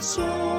So 0.00 0.50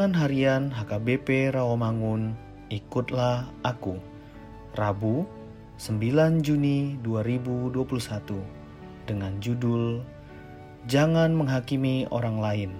Renungan 0.00 0.16
Harian 0.16 0.62
HKBP 0.72 1.52
Rawamangun, 1.52 2.32
Ikutlah 2.72 3.52
Aku. 3.60 4.00
Rabu, 4.72 5.28
9 5.76 6.40
Juni 6.40 6.96
2021 7.04 8.40
dengan 9.04 9.36
judul 9.44 10.00
Jangan 10.88 11.36
menghakimi 11.36 12.08
orang 12.08 12.40
lain. 12.40 12.72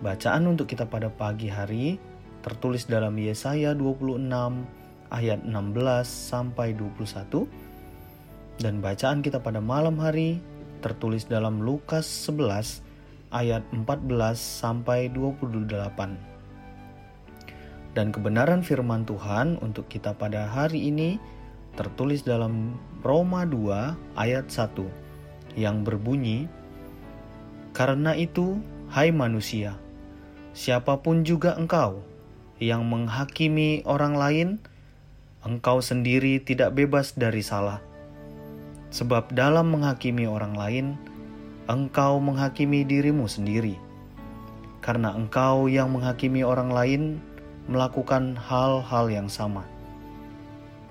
Bacaan 0.00 0.48
untuk 0.48 0.72
kita 0.72 0.88
pada 0.88 1.12
pagi 1.12 1.52
hari 1.52 2.00
tertulis 2.40 2.88
dalam 2.88 3.12
Yesaya 3.20 3.76
26 3.76 4.16
ayat 5.12 5.44
16 5.44 5.52
sampai 6.08 6.72
21 6.72 8.64
dan 8.64 8.80
bacaan 8.80 9.20
kita 9.20 9.44
pada 9.44 9.60
malam 9.60 10.00
hari 10.00 10.40
tertulis 10.80 11.28
dalam 11.28 11.60
Lukas 11.60 12.08
11 12.32 12.80
ayat 13.32 13.64
14 13.72 14.36
sampai 14.36 15.08
28. 15.08 16.32
Dan 17.92 18.08
kebenaran 18.08 18.64
firman 18.64 19.04
Tuhan 19.04 19.60
untuk 19.60 19.88
kita 19.88 20.16
pada 20.16 20.48
hari 20.48 20.88
ini 20.88 21.20
tertulis 21.76 22.24
dalam 22.24 22.76
Roma 23.00 23.44
2 23.48 24.20
ayat 24.20 24.48
1 24.48 25.56
yang 25.56 25.84
berbunyi 25.84 26.48
Karena 27.72 28.12
itu, 28.12 28.60
hai 28.92 29.08
manusia, 29.08 29.80
siapa 30.52 31.00
pun 31.00 31.24
juga 31.24 31.56
engkau 31.56 32.04
yang 32.60 32.84
menghakimi 32.84 33.80
orang 33.88 34.12
lain, 34.12 34.48
engkau 35.40 35.80
sendiri 35.80 36.36
tidak 36.44 36.76
bebas 36.76 37.16
dari 37.16 37.40
salah. 37.40 37.80
Sebab 38.92 39.32
dalam 39.32 39.72
menghakimi 39.72 40.28
orang 40.28 40.52
lain, 40.52 40.86
engkau 41.72 42.20
menghakimi 42.20 42.84
dirimu 42.84 43.24
sendiri, 43.24 43.80
karena 44.84 45.16
engkau 45.16 45.72
yang 45.72 45.88
menghakimi 45.88 46.44
orang 46.44 46.68
lain 46.68 47.02
melakukan 47.64 48.36
hal-hal 48.36 49.08
yang 49.08 49.32
sama. 49.32 49.64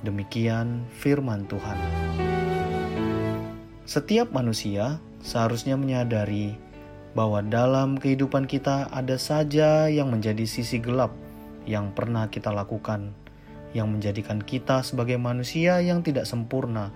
Demikian 0.01 0.81
firman 0.89 1.45
Tuhan. 1.45 1.77
Setiap 3.85 4.33
manusia 4.33 4.97
seharusnya 5.21 5.77
menyadari 5.77 6.57
bahwa 7.13 7.45
dalam 7.45 8.01
kehidupan 8.01 8.49
kita 8.49 8.89
ada 8.89 9.21
saja 9.21 9.85
yang 9.85 10.09
menjadi 10.09 10.49
sisi 10.49 10.81
gelap 10.81 11.13
yang 11.69 11.93
pernah 11.93 12.25
kita 12.25 12.49
lakukan, 12.49 13.13
yang 13.77 13.93
menjadikan 13.93 14.41
kita 14.41 14.81
sebagai 14.81 15.21
manusia 15.21 15.77
yang 15.77 16.01
tidak 16.01 16.25
sempurna 16.25 16.89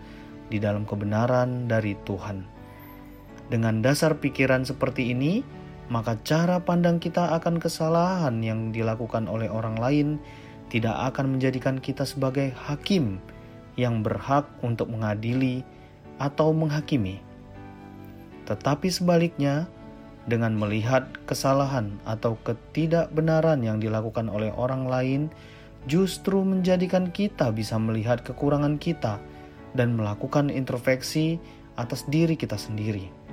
di 0.50 0.58
dalam 0.58 0.90
kebenaran 0.90 1.70
dari 1.70 1.94
Tuhan. 2.02 2.55
Dengan 3.50 3.86
dasar 3.86 4.18
pikiran 4.18 4.66
seperti 4.66 5.14
ini, 5.14 5.46
maka 5.90 6.18
cara 6.26 6.58
pandang 6.58 6.98
kita 6.98 7.38
akan 7.38 7.62
kesalahan 7.62 8.42
yang 8.42 8.74
dilakukan 8.74 9.30
oleh 9.30 9.46
orang 9.54 9.78
lain 9.78 10.08
tidak 10.74 10.98
akan 11.14 11.38
menjadikan 11.38 11.78
kita 11.78 12.10
sebagai 12.10 12.50
hakim 12.58 13.22
yang 13.78 14.02
berhak 14.02 14.50
untuk 14.66 14.90
mengadili 14.90 15.62
atau 16.18 16.56
menghakimi. 16.56 17.22
Tetapi 18.50 18.88
sebaliknya, 18.90 19.70
dengan 20.26 20.58
melihat 20.58 21.06
kesalahan 21.30 22.02
atau 22.02 22.34
ketidakbenaran 22.42 23.62
yang 23.62 23.78
dilakukan 23.78 24.26
oleh 24.26 24.50
orang 24.58 24.90
lain, 24.90 25.22
justru 25.86 26.42
menjadikan 26.42 27.14
kita 27.14 27.54
bisa 27.54 27.78
melihat 27.78 28.26
kekurangan 28.26 28.82
kita 28.82 29.22
dan 29.78 29.94
melakukan 29.94 30.50
introspeksi 30.50 31.38
atas 31.78 32.10
diri 32.10 32.34
kita 32.34 32.58
sendiri. 32.58 33.25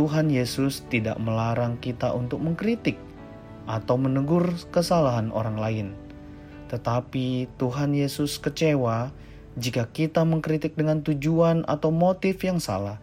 Tuhan 0.00 0.32
Yesus 0.32 0.80
tidak 0.88 1.20
melarang 1.20 1.76
kita 1.76 2.16
untuk 2.16 2.40
mengkritik 2.40 2.96
atau 3.68 4.00
menegur 4.00 4.48
kesalahan 4.72 5.28
orang 5.28 5.60
lain. 5.60 5.88
Tetapi 6.72 7.52
Tuhan 7.60 7.92
Yesus 7.92 8.40
kecewa 8.40 9.12
jika 9.60 9.92
kita 9.92 10.24
mengkritik 10.24 10.72
dengan 10.72 11.04
tujuan 11.04 11.68
atau 11.68 11.92
motif 11.92 12.40
yang 12.40 12.64
salah, 12.64 12.96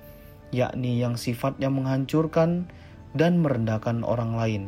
yakni 0.50 0.98
yang 0.98 1.22
sifatnya 1.22 1.70
menghancurkan 1.70 2.66
dan 3.14 3.46
merendahkan 3.46 4.02
orang 4.02 4.34
lain, 4.34 4.64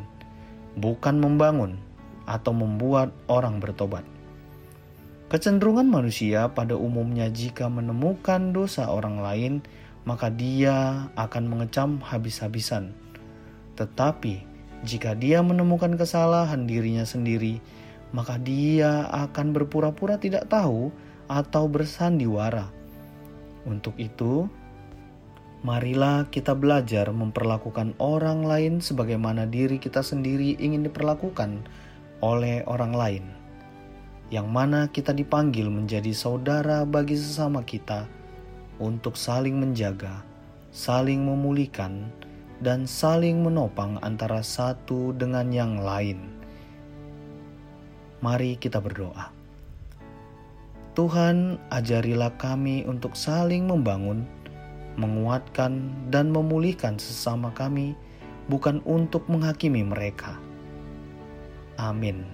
bukan 0.77 1.17
membangun 1.17 1.81
atau 2.29 2.53
membuat 2.53 3.09
orang 3.25 3.57
bertobat. 3.57 4.05
Kecenderungan 5.33 5.89
manusia 5.89 6.45
pada 6.53 6.77
umumnya 6.77 7.25
jika 7.33 7.73
menemukan 7.73 8.53
dosa 8.53 8.85
orang 8.85 9.17
lain 9.17 9.65
maka 10.09 10.33
dia 10.33 11.05
akan 11.13 11.45
mengecam 11.45 12.01
habis-habisan. 12.01 12.97
Tetapi 13.77 14.41
jika 14.81 15.13
dia 15.13 15.45
menemukan 15.45 15.93
kesalahan 15.93 16.65
dirinya 16.65 17.05
sendiri, 17.05 17.61
maka 18.09 18.41
dia 18.41 19.05
akan 19.13 19.53
berpura-pura 19.53 20.17
tidak 20.17 20.49
tahu 20.49 20.89
atau 21.29 21.69
bersandiwara. 21.69 22.73
Untuk 23.69 23.93
itu, 24.01 24.49
marilah 25.61 26.25
kita 26.33 26.57
belajar 26.57 27.13
memperlakukan 27.13 27.93
orang 28.01 28.49
lain 28.49 28.81
sebagaimana 28.81 29.45
diri 29.45 29.77
kita 29.77 30.01
sendiri 30.01 30.57
ingin 30.57 30.89
diperlakukan 30.89 31.69
oleh 32.25 32.65
orang 32.65 32.97
lain, 32.97 33.25
yang 34.33 34.49
mana 34.49 34.89
kita 34.89 35.13
dipanggil 35.13 35.69
menjadi 35.69 36.17
saudara 36.17 36.81
bagi 36.81 37.13
sesama 37.13 37.61
kita 37.61 38.09
untuk 38.79 39.19
saling 39.19 39.59
menjaga, 39.59 40.23
saling 40.71 41.23
memulihkan, 41.23 42.09
dan 42.59 42.83
saling 42.83 43.39
menopang 43.39 43.99
antara 44.03 44.43
satu 44.43 45.15
dengan 45.15 45.51
yang 45.51 45.79
lain. 45.79 46.19
Mari 48.19 48.59
kita 48.59 48.83
berdoa. 48.83 49.31
Tuhan, 50.97 51.55
ajarilah 51.71 52.35
kami 52.35 52.83
untuk 52.83 53.15
saling 53.15 53.63
membangun, 53.63 54.27
menguatkan, 54.99 55.87
dan 56.11 56.27
memulihkan 56.27 56.99
sesama 56.99 57.55
kami, 57.55 57.95
bukan 58.51 58.83
untuk 58.83 59.23
menghakimi 59.31 59.87
mereka. 59.87 60.35
Amin. 61.79 62.27